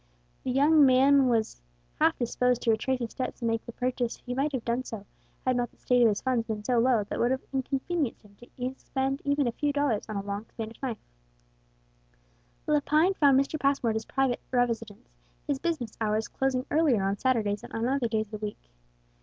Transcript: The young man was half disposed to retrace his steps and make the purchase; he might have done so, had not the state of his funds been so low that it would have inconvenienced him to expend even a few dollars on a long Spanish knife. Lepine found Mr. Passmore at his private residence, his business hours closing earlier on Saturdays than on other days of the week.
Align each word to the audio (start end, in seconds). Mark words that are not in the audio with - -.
The 0.43 0.49
young 0.49 0.83
man 0.83 1.27
was 1.27 1.61
half 1.99 2.17
disposed 2.17 2.63
to 2.63 2.71
retrace 2.71 2.97
his 2.97 3.11
steps 3.11 3.41
and 3.43 3.51
make 3.51 3.63
the 3.67 3.71
purchase; 3.71 4.17
he 4.17 4.33
might 4.33 4.51
have 4.51 4.65
done 4.65 4.83
so, 4.83 5.05
had 5.45 5.55
not 5.55 5.69
the 5.69 5.77
state 5.77 6.01
of 6.01 6.07
his 6.09 6.23
funds 6.23 6.47
been 6.47 6.63
so 6.63 6.79
low 6.79 7.03
that 7.03 7.17
it 7.17 7.19
would 7.19 7.29
have 7.29 7.45
inconvenienced 7.53 8.23
him 8.23 8.33
to 8.37 8.49
expend 8.65 9.21
even 9.25 9.47
a 9.47 9.51
few 9.51 9.71
dollars 9.71 10.09
on 10.09 10.15
a 10.15 10.23
long 10.23 10.47
Spanish 10.49 10.81
knife. 10.81 10.97
Lepine 12.65 13.13
found 13.13 13.39
Mr. 13.39 13.59
Passmore 13.59 13.91
at 13.91 13.95
his 13.95 14.05
private 14.05 14.39
residence, 14.49 15.07
his 15.45 15.59
business 15.59 15.95
hours 16.01 16.27
closing 16.27 16.65
earlier 16.71 17.03
on 17.03 17.19
Saturdays 17.19 17.61
than 17.61 17.71
on 17.71 17.87
other 17.87 18.07
days 18.07 18.25
of 18.33 18.39
the 18.39 18.43
week. 18.47 18.71